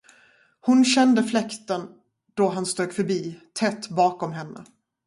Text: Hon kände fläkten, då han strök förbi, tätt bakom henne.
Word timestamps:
Hon 0.61 0.85
kände 0.85 1.23
fläkten, 1.23 1.87
då 2.33 2.47
han 2.49 2.65
strök 2.65 2.93
förbi, 2.93 3.39
tätt 3.59 3.89
bakom 3.89 4.31
henne. 4.33 4.65